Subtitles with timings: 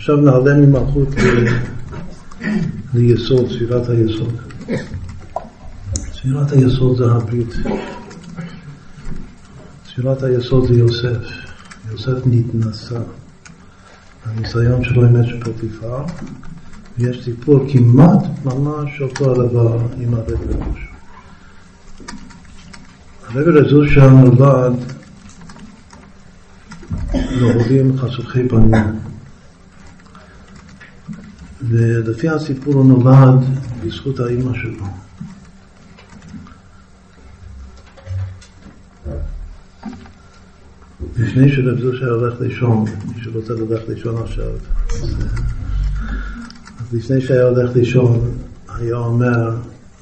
[0.00, 1.08] עכשיו נעלה ממלכות
[2.94, 4.34] ליסוד, ספירת היסוד.
[6.12, 7.54] ספירת היסוד זה הברית.
[9.86, 11.18] ספירת היסוד זה יוסף.
[11.90, 12.98] יוסף נתנסה.
[14.24, 16.04] הניסיון שלו עם אש פוטיפר,
[16.98, 20.88] ויש סיפור כמעט ממש אותו הדבר עם הרב רזוש.
[23.28, 24.74] הרב רזוש נולד
[27.14, 29.09] להורים חשוכי פנים.
[31.68, 33.44] ולפי הסיפור הוא נולד
[33.84, 34.84] בזכות האימא שלו.
[41.16, 44.52] לפני שרב זושה הולך לישון, מי שרוצה ללכת לישון עכשיו,
[46.80, 49.56] אז לפני שהיה הולך לישון, היה אומר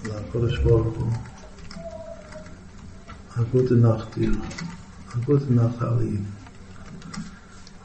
[0.05, 1.13] לקודש ברוך הוא,
[3.37, 4.33] הגות נחתיר,
[5.15, 5.89] הגות נחתיר.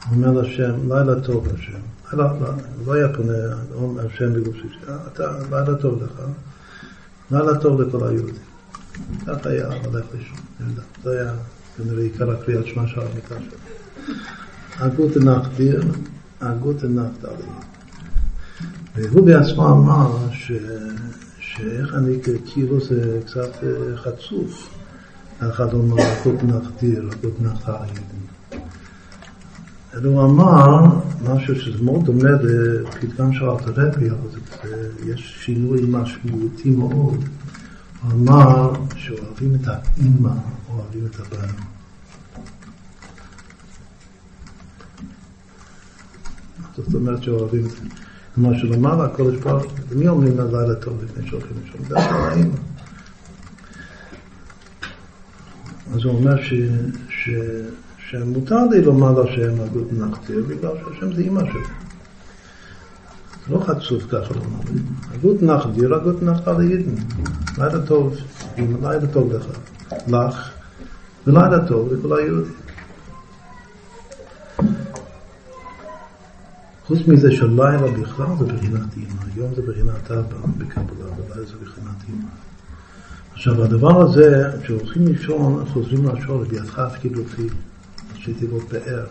[0.08, 1.78] הוא אומר להשם, לילה טוב השם.
[2.14, 2.48] לא, לא,
[2.86, 4.68] לא היה פונה, השם בגופי,
[5.12, 6.22] אתה, לילה טוב לך,
[7.30, 8.34] לילה טוב לכל היהודים.
[9.26, 10.38] ככה היה הולך לישון,
[11.02, 11.32] זה היה
[11.76, 13.58] כנראה עיקר הקריאת שמע של המיטה שלו.
[14.76, 15.82] הגות נחדיר,
[16.40, 17.46] הגות נחדיר.
[18.94, 20.18] והוא בעצמו אמר.
[21.56, 23.50] שאיך אני כאילו זה קצת
[23.96, 24.74] חצוף.
[25.40, 28.02] אחד אומר הגות נחדיר, הגות נחדיר.
[29.96, 30.84] אלא הוא אמר
[31.24, 34.40] משהו שזה מאוד דומה לפתגם של אלתרפי, אבל
[35.06, 37.24] יש שינוי משמעותי מאוד.
[38.02, 40.30] הוא אמר שאוהבים את האימא,
[40.68, 41.52] אוהבים את הבן.
[46.76, 47.76] זאת אומרת שאוהבים את זה.
[48.34, 51.84] כלומר שלמעלה הקודש ברוך למי אומרים הלילה טוב לפני שהולכים לשם?
[51.88, 52.56] דווקא לאימא.
[55.94, 56.42] אז הוא אומר
[57.08, 57.30] ש...
[58.10, 61.42] שמותר לי לומר לשם הגות נחתיר, בגלל שהשם זה אימא.
[61.42, 61.48] זה
[63.54, 64.60] לא חצוף ככה לומר.
[65.14, 66.94] הגות נחדיר, הגות נחתה לידן.
[67.58, 68.16] לילה טוב,
[68.58, 69.46] לילה טוב לך,
[70.08, 70.50] לך,
[71.26, 72.52] ולילה טוב לכל היהודים.
[76.86, 81.96] חוץ מזה שלילה בכלל זה בחינת אימא, היום זה בחינת אבא בקבלה, ולילה זה בחינת
[82.08, 82.28] אימא.
[83.32, 87.48] עכשיו הדבר הזה, כשהולכים לישון, חוזרים לשאול, בידך הפקיד אותי.
[88.28, 89.04] ראשי תיבות באר,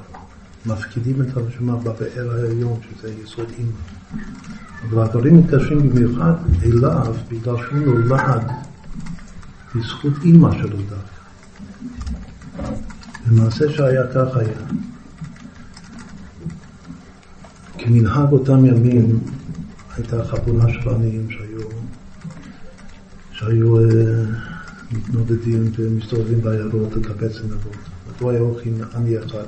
[0.66, 3.72] מפקידים את הנשמה בבאר העליון, שזה יסוד אימא.
[4.90, 8.44] אבל הדברים מתקשרים במיוחד אליו, בגלל שהוא נולד
[9.76, 11.14] בזכות אימא שלו דווקא.
[13.28, 14.58] למעשה שהיה כך היה.
[17.78, 19.20] כמנהג אותם ימים
[19.98, 21.68] הייתה חבורה של עניים שהיו,
[23.32, 23.84] שהיו uh,
[24.92, 27.94] מתנודדים ומסתובבים בעיירות לקבץ נבות.
[28.24, 29.44] פה היה הולכים עמי אחד,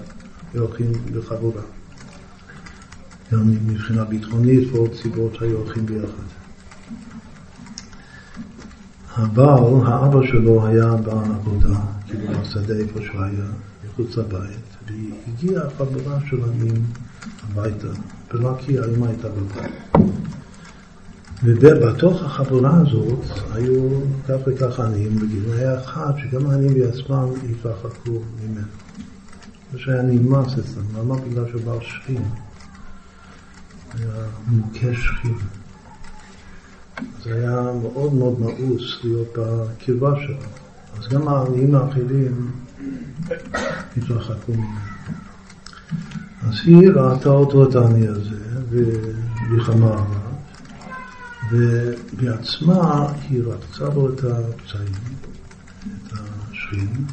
[0.53, 1.61] היו הולכים לחבורה.
[3.31, 6.23] גם מבחינה ביטחונית ועוד סיבות שהיו הולכים ביחד.
[9.13, 13.45] הבעל, האבא שלו היה בעבודה, כאילו בשדה איפה שהוא היה,
[13.85, 16.83] מחוץ לבית, והגיעה חבורה של עמים
[17.43, 17.87] הביתה,
[18.33, 19.73] ולא כי האמא הייתה בבית.
[21.43, 23.19] ובתוך החבורה הזאת
[23.53, 23.89] היו
[24.27, 28.67] כך וכך עניים בגיל, היה אחד שגם העניים בעצמם התרחקו ממנו.
[29.71, 31.15] זה שהיה נמאס אצלם, למה?
[31.15, 32.23] בגלל שהוא בעל שכין.
[33.93, 35.37] היה מוכה שכין.
[37.23, 40.37] זה היה מאוד מאוד מאוס להיות בקרבה שלו.
[40.99, 42.51] אז גם העניים האחרים
[43.97, 44.79] התרחקו ממנו.
[46.47, 48.37] אז היא ראתה אותו, את העני הזה,
[48.69, 50.24] והיא חמה עליו.
[51.49, 54.93] ובעצמה היא רצה לו את הפצעים,
[55.79, 57.05] את השכין,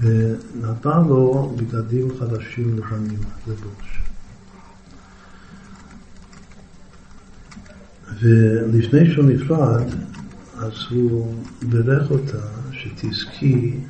[0.00, 4.02] ונתנה לו בגדים חדשים לבנים לבוש.
[8.20, 9.84] ולפני שהוא נפרד,
[10.58, 13.80] אז הוא בירך אותה שתזכי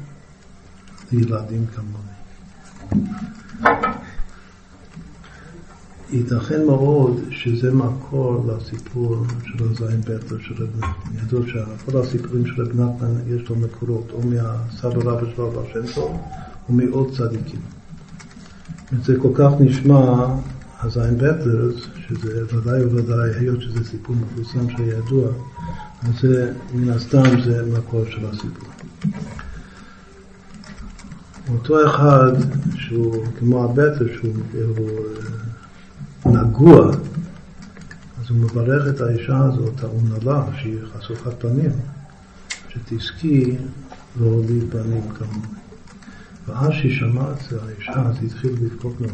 [1.13, 2.09] לילדים כמוני.
[6.11, 11.17] ייתכן מאוד שזה מקור לסיפור של הזין בטר של רב נחמן.
[11.23, 15.93] ידוע שכל הסיפורים של רב נחמן יש לו מקורות, או מהסבא רבא שלו הבא שם
[15.95, 16.21] טוב,
[16.69, 17.61] או מעוד צדיקים.
[19.05, 20.27] זה כל כך נשמע,
[20.81, 21.71] הזין בטר,
[22.09, 25.29] שזה ודאי וודאי, היות שזה סיפור מפורסם שידוע,
[26.03, 28.69] אז זה, מן הסתם זה מקור של הסיפור.
[31.55, 32.33] אותו אחד
[32.77, 34.33] שהוא כמו הבטר, שהוא
[36.27, 36.91] נגוע,
[38.21, 41.71] אז הוא מברך את האישה הזאת, האומללה, שהיא חשוכת פנים,
[42.69, 43.57] שתזכי
[44.21, 45.59] להוליד בנים כמוני.
[46.47, 49.13] ואז שהיא שמעה את זה, האישה, אז התחיל לבכות נורא.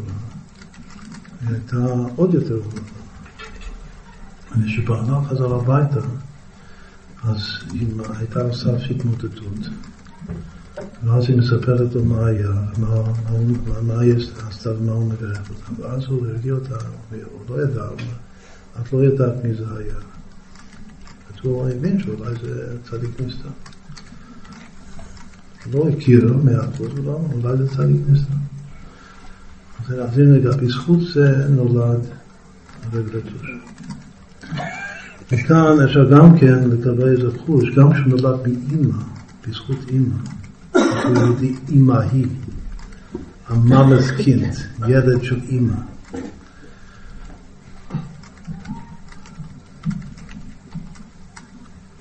[1.41, 2.95] היא הייתה עוד יותר אומללה.
[4.51, 5.99] וכשבעלה חזר הביתה,
[7.23, 7.39] אז
[7.71, 7.87] היא
[8.17, 9.69] הייתה על סף התמוטטות.
[11.03, 13.03] ואז היא מספרת לו מה היה, מה,
[13.67, 14.15] מה, מה היא
[14.47, 15.81] עשתה ומה הוא מברך אותה.
[15.81, 16.75] ואז הוא הרגיע אותה,
[17.09, 17.85] הוא לא ידע,
[18.81, 19.95] את לא ידעת מי זה היה.
[21.29, 23.49] אז הוא הבין שאולי זה צדיק נסתר.
[25.73, 26.89] לא הכיר מאה אחוז,
[27.33, 28.33] אולי זה צדיק נסתר.
[29.89, 31.99] אז רגע, בזכות זה נולד
[32.83, 33.51] הרב רטוש.
[35.31, 38.97] וכאן אפשר גם כן לקבל איזה חוש, גם כשהוא נולד מאימא,
[39.47, 40.15] בזכות אימא,
[41.15, 42.27] יהודי אימא היא,
[43.47, 44.55] המאמס קינט,
[44.87, 45.75] ילד של אימא.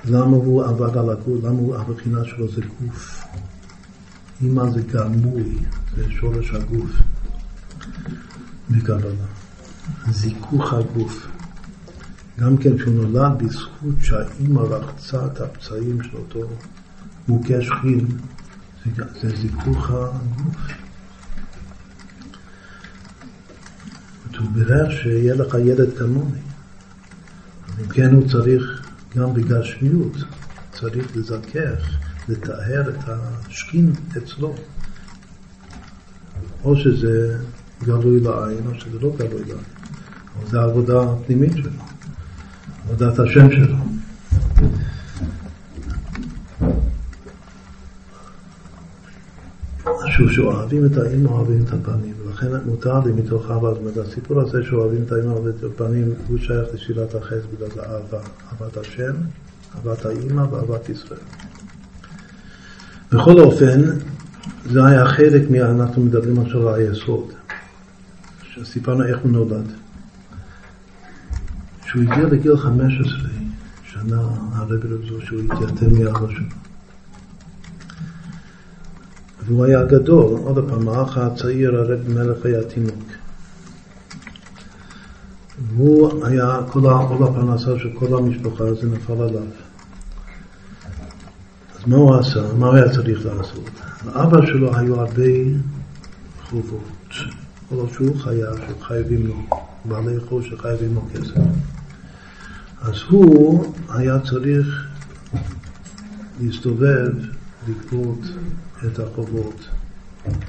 [0.04, 1.44] למה הוא עבד על הגוף?
[1.44, 3.24] למה הוא, הבחינה שלו זה גוף?
[4.42, 5.58] אימא זה גמוי,
[5.96, 6.90] זה שורש הגוף
[8.70, 9.26] מקבלה.
[10.10, 11.26] זיכוך הגוף.
[12.40, 16.48] גם כן כשהוא נולד בזכות שהאימא רחצה את הפצעים של אותו
[17.28, 18.06] מוכה שכין,
[18.84, 20.56] זה, זה זיכוך הגוף.
[24.38, 26.38] הוא בירך שיהיה לך ילד כמוני.
[27.80, 30.16] אם כן הוא צריך גם בגשמיות,
[30.72, 31.98] צריך לזכך,
[32.28, 34.54] לטהר את השכין אצלו.
[36.64, 37.38] או שזה
[37.84, 39.64] גלוי לעין, או שזה לא גלוי לעין.
[40.38, 41.70] אבל זו העבודה הפנימית שלו.
[42.84, 43.76] עבודת השם שלו.
[50.16, 54.40] שוב, שאוהבים את האמא, אוהבים את הפנים, ולכן מותר לי מתוך אהבה, זאת אומרת, הסיפור
[54.40, 58.18] הזה שאוהבים את האמא ואת הפנים, הוא שייך לשאלת החס בגלל זה אהבה,
[58.52, 59.14] אהבת השם,
[59.76, 61.20] אהבת האמא ואהבת ישראל.
[63.12, 63.80] בכל אופן,
[64.64, 65.70] זה היה חלק מה...
[65.70, 67.32] אנחנו מדברים עכשיו על היסוד,
[68.42, 69.72] שסיפרנו איך הוא נולד.
[71.84, 73.28] כשהוא הגיע לגיל 15
[73.82, 74.20] שנה,
[74.52, 76.73] הרבי רב שהוא התייתם מאבא שלו.
[79.46, 83.04] והוא היה גדול, עוד פעם, האח הצעיר, הרב מלך היה תינוק.
[85.68, 89.42] והוא היה, כל, כל הפרנסה של כל המשפחה, זה נפל עליו.
[91.74, 92.52] אז מה הוא עשה?
[92.58, 93.70] מה הוא היה צריך לעשות?
[94.06, 95.22] לאבא שלו היו הרבה
[96.42, 97.14] חובות,
[97.68, 99.34] כל שהוא חייב, שחייבים לו,
[99.84, 101.40] בעלי חוב שחייבים לו כסף.
[102.82, 104.86] אז הוא היה צריך
[106.40, 107.12] להסתובב,
[107.68, 108.18] לגבות
[108.86, 109.68] את החובות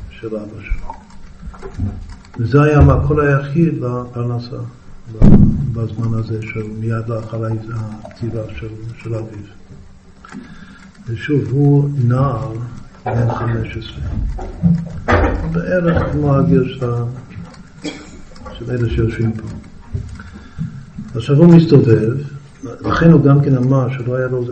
[0.10, 0.94] של אבא שלו.
[2.40, 4.58] וזה היה המקור היחיד לפרנסה
[5.74, 7.44] בזמן הזה של מיד לאחר
[7.74, 8.68] הכתיבה של,
[8.98, 9.40] של אביו.
[11.08, 12.54] ושוב, הוא נער
[13.06, 14.04] בן 15.
[15.52, 19.48] בערך כמו הגיל של, אלה שיושבים פה.
[21.16, 22.14] עכשיו הוא מסתובב,
[22.64, 24.46] לכן הוא גם כן אמר שלא היה לו,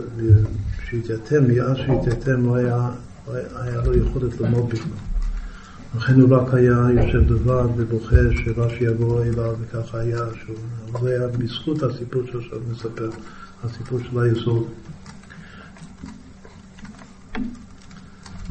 [0.90, 2.88] שהתייתם, מאז שהתייתם לא היה,
[3.32, 4.92] היה לו יכולת ללמוד בכלל.
[5.96, 11.82] לכן הוא רק היה יושב לבד ובוכה שרש"י יבוא אליו וככה היה, שהוא היה בזכות
[11.82, 13.10] הסיפור שעכשיו מספר,
[13.64, 14.66] הסיפור של היסוד.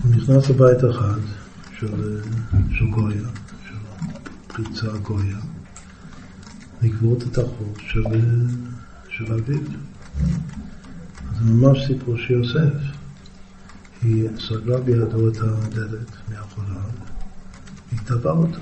[0.04, 1.20] הוא נכנס לבית אחד
[1.80, 2.22] של,
[2.72, 3.28] של גויה,
[3.68, 3.76] של
[4.48, 5.38] פריצה גויה.
[6.82, 8.04] לגבות את החוב של,
[9.10, 9.60] של אביו.
[11.40, 12.93] זה ממש סיפור של יוסף.
[14.04, 16.90] היא סגרה בידו את הדלת מאחוריו,
[17.92, 18.60] היא טבעה אותו,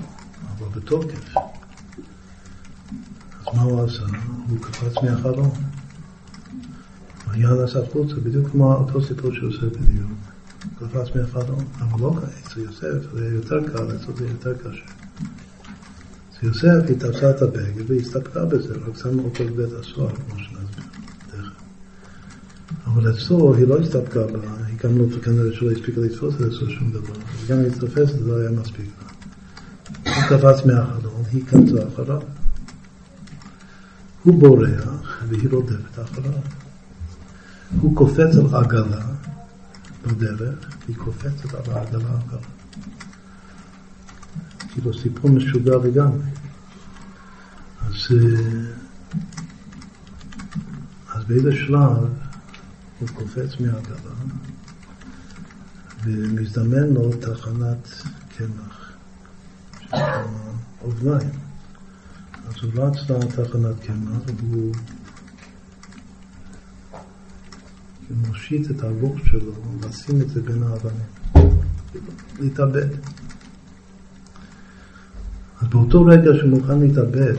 [0.58, 1.36] אבל בתוקף.
[3.40, 4.02] אז מה הוא עשה?
[4.48, 5.50] הוא קפץ מהחלום.
[7.30, 10.10] היה נסע החוצה, בדיוק כמו אותו סיפור יוסף בדיוק.
[10.78, 12.14] קפץ מהחלום, אבל לא
[12.46, 14.84] אצל יוסף זה יותר קל, אצל זה יותר קשה.
[16.42, 20.84] יוסף היא תפסה את הבגד והסתפקה בזה, רק שמה אותו בבית הסוהר, כמו שנסביר.
[22.86, 24.38] אבל אצלו היא לא הסתפקה בה,
[24.84, 27.14] גם לא, כנראה שלא הספיקה לתפוס את אצלו שום דבר.
[27.48, 28.90] גם אם היא תופסת זה לא היה מספיק.
[30.04, 32.22] הוא קפץ מהחלון, היא קפצה אחריו.
[34.22, 36.32] הוא בורח והיא רודפת אחריו.
[37.80, 39.06] הוא קופץ על עגלה
[40.06, 42.42] בדרך, היא קופצת על העגלה אחריו.
[44.72, 46.26] כאילו סיפור משוגע לגמרי.
[47.80, 48.72] אז, אה,
[51.14, 52.08] אז באיזה שלב
[52.98, 54.12] הוא קופץ מהעגלה
[56.04, 57.88] ומזדמן לו תחנת
[58.36, 58.92] קמח,
[60.82, 61.30] אובניים.
[62.48, 64.72] אז הוא רץ לתחנת קמח והוא
[68.10, 69.52] מושיט את הגוף שלו,
[69.88, 71.60] לשים את זה בין האבנים,
[72.40, 72.88] להתאבד.
[75.60, 77.36] אז באותו רגע שהוא מוכן להתאבד,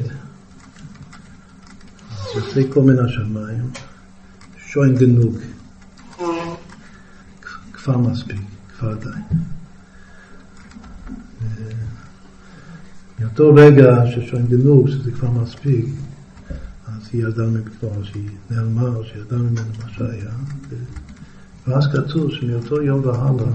[2.11, 3.69] אז יוצא כל מן השמיים,
[4.57, 5.37] שוין גנוג,
[7.83, 8.41] כבר מספיק,
[8.79, 9.09] כבר די.
[13.19, 15.85] מאותו רגע ששוין גנוג, שזה כבר מספיק,
[16.87, 20.31] אז היא ירדה ממנו, שהיא נעלמה, שירדה ממנו מה שהיה.
[21.67, 23.45] ואז כתוב שמאותו יום והלאה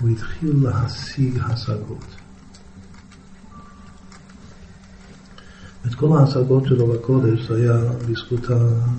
[0.00, 2.06] הוא התחיל להשיג השגות.
[5.86, 8.40] את כל ההשגות שלו בקודש זה היה בזכות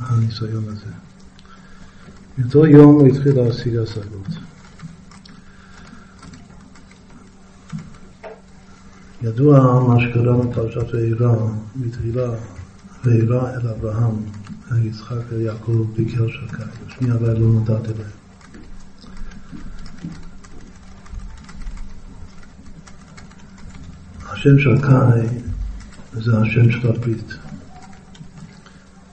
[0.02, 1.11] הניסיון הזה.
[2.38, 4.28] מאותו יום הוא התחיל להשיג השגות.
[9.24, 12.30] ידוע מה שקרה בפרשת ואירע, מתחילה
[13.04, 14.16] ואירע אל אברהם,
[14.84, 18.12] יצחק אל יעקב ביקר שקי, ושנייה אבל לא נודעת אליהם.
[24.30, 25.38] השם שקי
[26.14, 27.41] זה השם של הברית.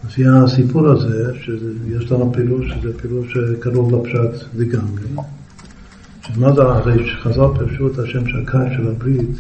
[0.09, 5.03] לפי הסיפור הזה, שיש לנו פירוש, שזה פירוש קרוב לפשט לגמרי,
[6.23, 9.37] שמה זה הרי שחז"ל פירשו את השם שקי של הברית,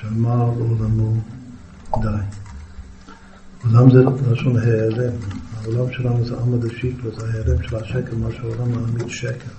[0.00, 1.14] שאמר לעולמו
[2.02, 2.08] די.
[3.64, 5.12] עולם זה לשון העלם,
[5.62, 9.50] העולם שלנו זה עמא דשיקלו, זה ההעלם של השקר, מה שהעולם מעמיד שקר.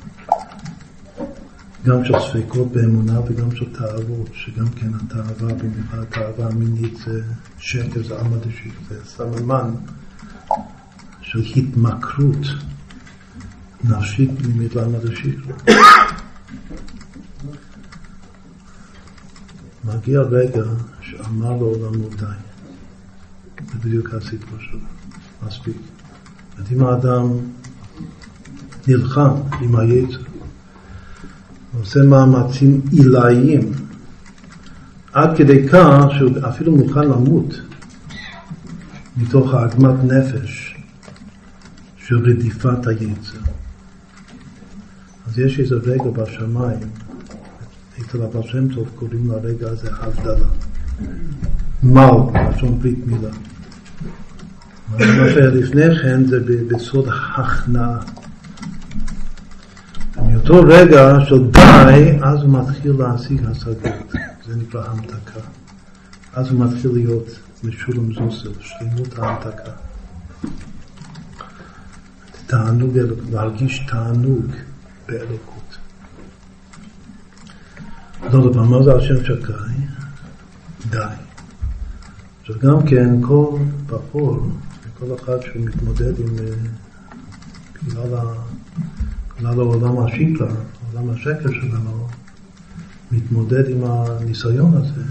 [1.86, 7.22] גם של ספקות באמונה וגם של תאוות, שגם כן התאווה, במיוחד התאווה המינית זה
[7.58, 9.72] שקר, זה עמא דשיקלו, זה סממן
[11.28, 12.48] של התמכרות
[13.84, 15.56] נפשית פנימית לעמא דשיקלו.
[19.84, 20.64] מגיע רגע
[21.02, 22.26] שאמר לעולמו די.
[23.58, 24.80] זה בדיוק הסיפור שלו.
[25.48, 25.78] מספיק.
[26.58, 27.30] זאת אם האדם
[28.88, 29.32] נלחם
[29.62, 30.22] עם היצר,
[31.80, 33.72] עושה מאמצים עילאיים,
[35.14, 37.62] עד כדי כך שהוא אפילו מוכן למות
[39.18, 40.67] מתוך העגמת נפש
[42.08, 43.40] של רדיפת היצר.
[45.28, 46.80] אז יש איזה רגע בשמיים
[48.02, 50.48] אצל הבעל שם טוב קוראים לרגע הזה הבדלה.
[51.84, 52.10] מל,
[52.50, 53.30] לשון ברית מילה.
[54.90, 58.00] מה שהיה לפני כן זה בסוד הכנעה.
[60.18, 64.14] מאותו רגע של די, אז הוא מתחיל להשיג השגות.
[64.48, 65.40] זה נקרא המתקה.
[66.34, 69.72] אז הוא מתחיל להיות משולם זוסל, שלמות ההמתקה.
[72.48, 72.98] תענוג,
[73.32, 74.46] להרגיש תענוג
[75.08, 75.78] באלוקות.
[78.34, 79.54] לא דבר, מה זה השם שקי?
[80.90, 80.98] די.
[82.42, 84.48] עכשיו גם כן, כל בחור,
[85.00, 86.54] כל אחד שמתמודד עם, אה,
[87.84, 88.24] בגלל, ה,
[89.38, 90.46] בגלל העולם השיקה,
[90.94, 92.08] עולם השקר שלנו,
[93.12, 95.04] מתמודד עם הניסיון הזה,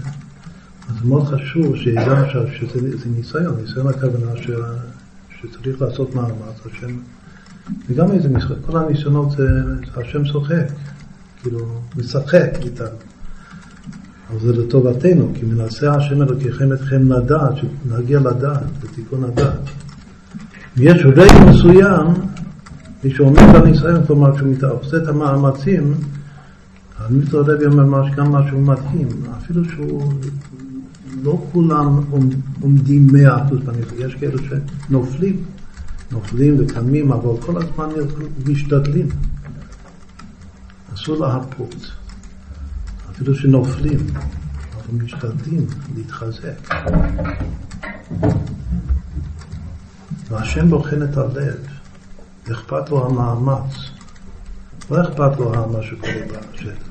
[0.89, 2.23] אז מאוד חשוב שידע
[2.59, 4.49] שזה ניסיון, ניסיון הכוונה ש,
[5.41, 6.97] שצריך לעשות מאמץ, השם,
[7.89, 9.47] וגם איזה משחק, כל הניסיונות זה,
[9.97, 10.67] השם צוחק.
[11.41, 11.59] כאילו,
[11.97, 12.85] משחק איתם.
[14.29, 19.59] אבל זה לטובתנו, כי מנסה השם אלוקיכם אתכם לדעת, שנגיע לדעת, לתיקון הדעת.
[20.77, 22.07] יש רגע מסוים,
[23.03, 25.93] מי שעומד בניסיון, כלומר שהוא עושה את המאמצים,
[26.97, 29.07] המיטו הרבי אומר גם משהו מדהים,
[29.37, 30.13] אפילו שהוא,
[31.23, 31.99] לא כולם
[32.59, 34.37] עומדים מאה אחוז בניסיון, יש כאלה
[34.87, 35.35] שנופלים,
[36.11, 37.89] נופלים וקמים, אבל כל הזמן
[38.47, 39.07] משתדלים.
[40.93, 41.91] אסור להרפות,
[43.11, 44.07] אפילו שנופלים,
[44.75, 46.73] אבל משתדלים להתחזק.
[50.29, 51.67] והשם בוחן את הלב,
[52.51, 53.75] אכפת לו המאמץ,
[54.91, 56.87] לא אכפת לו מה שקורה בשטח.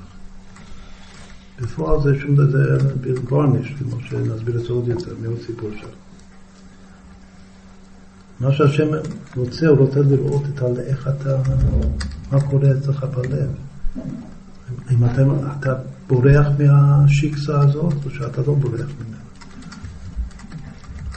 [1.61, 2.79] בפועל זה שום דבר,
[3.25, 6.06] גורניש, כמו שנסביר את זה עוד יותר, מעוד סיפור שלו.
[8.41, 8.87] מה שהשם
[9.37, 11.37] רוצה, הוא רוצה לראות את איך אתה,
[12.33, 13.49] מה קורה אצלך בלב.
[14.91, 15.23] אם אתה,
[15.61, 15.75] אתה
[16.09, 19.17] בורח מהשיקסה הזאת, או שאתה לא בורח ממנה.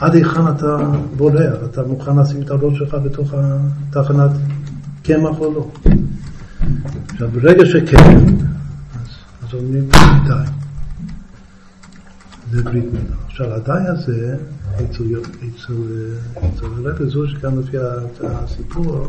[0.00, 0.76] עד היכן אתה
[1.16, 4.30] בורח, אתה מוכן לשים את הראש שלך בתוך התחנת
[5.02, 5.70] קמח או לא.
[7.10, 8.26] עכשיו, ברגע שכן,
[8.94, 9.08] אז,
[9.42, 9.88] אז אומרים
[10.26, 10.59] די.
[12.50, 13.16] זה ברית מילה.
[13.26, 14.36] עכשיו, הדי הזה,
[14.76, 15.04] אצל,
[15.38, 15.74] אצל,
[16.38, 17.76] אצל הרב זו שגם לפי
[18.22, 19.08] הסיפור,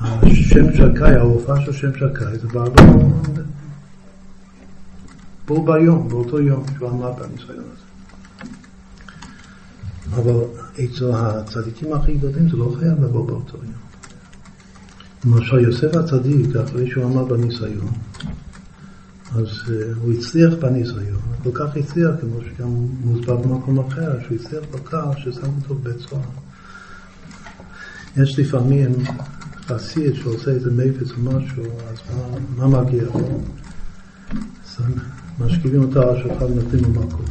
[0.00, 2.64] השם שקי, ההופעה של שם שקי, זה בא
[5.46, 7.82] בו ביום, באותו יום שהוא עמד בניסיון הזה.
[10.16, 10.44] אבל
[10.74, 13.82] אצל הצדיקים הכי גדולים זה לא חייב לבוא באותו יום.
[15.24, 17.88] למשל יוסף הצדיק, אחרי שהוא עמד בניסיון,
[19.34, 19.70] אז uh,
[20.00, 22.68] הוא הצליח בניסיון, כל כך הצליח, כמו שגם
[23.04, 26.22] מוסבר במקום אחר, שהוא הצליח כל כך ששם אותו בבית סוהר.
[28.16, 28.92] יש לפעמים
[29.66, 33.40] חסיד שעושה איזה מפץ או משהו, אז מה, מה מגיע לו?
[35.40, 37.30] משכיבים אותו על השולחן ונותנים לו מכות.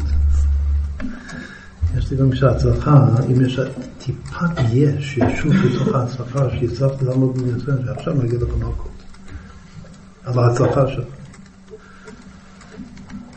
[1.97, 3.59] יש לי גם שההצלחה, אם יש
[3.97, 8.91] טיפת יש, ישות בתוך ההצלחה, שהצלחת לעמוד בניסיון, שעכשיו מגיע לך מכות.
[10.23, 11.20] על ההצלחה שלך.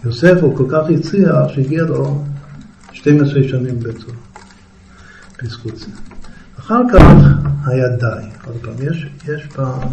[0.04, 2.24] יוסף הוא כל כך הצליח שהגיע לו
[2.92, 4.16] 12 שנים סוהר,
[5.42, 5.86] בזכות זה.
[6.58, 7.02] אחר כך
[7.66, 8.28] היה די.
[8.44, 9.88] עוד פעם, יש, יש פעם,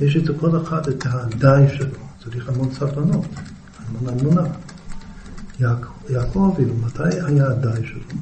[0.00, 3.26] יש את כל אחד את הדי שלו, צריך המון סבלנות,
[3.88, 4.42] המון אמונה.
[6.10, 8.18] יעקב אבינו, מתי היה הדי שלו?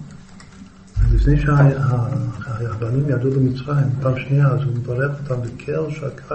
[1.12, 6.34] לפני שהבנים ירדו למצרים, פעם שנייה, אז הוא מברך אותם בקר שקי,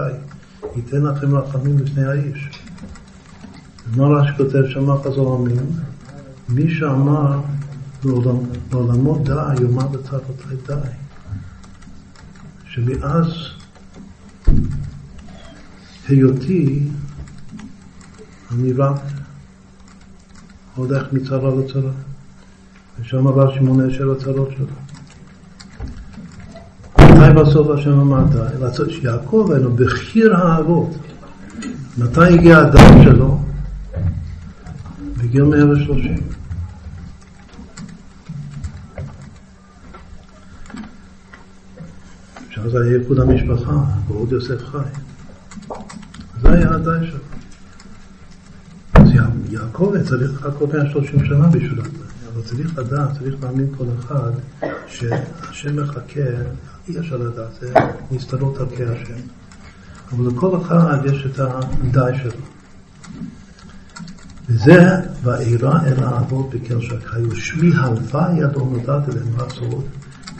[0.75, 2.49] ייתן לכם רחמים לפני האיש.
[3.93, 5.65] מה רש"י כותב שם חזור המין?
[6.49, 7.39] מי שאמר
[8.71, 10.73] לעולמו די, יאמר בצרפתי די.
[12.65, 13.25] שמאז
[16.07, 16.87] היותי
[18.51, 19.01] אני רק
[20.75, 21.91] הולך מצרה לצרה.
[22.99, 24.65] ושם רש"י מונה שבע צרות שלו.
[26.99, 28.93] מתי בסוף השם אמר די?
[28.93, 30.95] שיעקב היינו בחיר האבות.
[31.97, 33.44] מתי הגיע הדם שלו?
[35.35, 36.17] בגיל 130.
[42.49, 44.77] שאז היה ייחוד המשפחה, ועוד יוסף חי.
[46.41, 47.19] זה היה הדי שלו.
[48.93, 49.09] אז
[49.49, 51.89] יעקב צריך לחכות 130 שנה בשביל זה.
[52.33, 54.31] אבל צריך לדעת, צריך להאמין כל אחד
[54.87, 56.21] שהשם מחכה,
[56.87, 57.73] אי אפשר לדעת, זה
[58.11, 59.21] נסתרות על השם.
[60.11, 62.54] אבל לכל אחד יש את הדי שלו.
[64.49, 64.85] וזה
[65.23, 69.85] ואירע אל האבות בקר שקיו, שמי הלווה ידו נודעת אליהם רצות,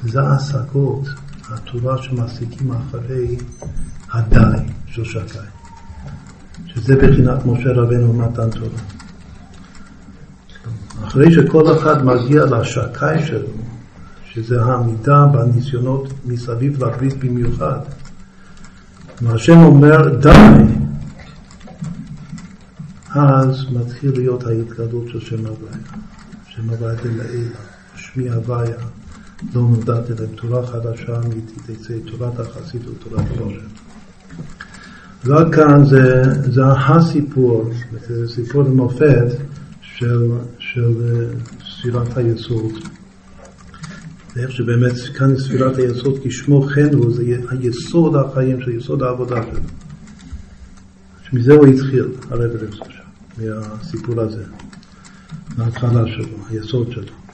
[0.03, 1.07] וזה ההשגות,
[1.50, 3.37] התורה שמעסיקים אחרי
[4.11, 5.37] הדי של שקי,
[6.68, 8.79] שזה בחינת משה רבנו מתן תורה.
[11.07, 13.48] אחרי שכל אחד מגיע לשקי שלו,
[14.25, 17.79] שזה העמידה בניסיונות מסביב לברית במיוחד,
[19.22, 20.75] והשם אומר די,
[23.15, 25.77] אז מתחיל להיות ההתגלות של שם הוויה.
[26.47, 27.57] שם הוויה דלעילה,
[27.95, 28.77] שמי הוויה,
[29.53, 33.67] לא נודעת אליהם, תורה חדשה אמיתית, תצא תורת החסיד ותורת הרושם.
[35.25, 37.69] רק כאן זה, זה הסיפור,
[38.07, 39.27] זה סיפור למופת
[39.81, 40.93] של, של
[41.65, 42.71] ספירת היסוד.
[44.35, 49.59] ואיך שבאמת כאן ספירת היסוד כשמו כן הוא, זה היסוד החיים של יסוד העבודה שלו.
[51.29, 53.04] שמזה הוא התחיל, הרב אלכסון.
[53.37, 54.43] מהסיפור הזה,
[55.57, 57.25] מההתחלה שלו, היסוד שלו.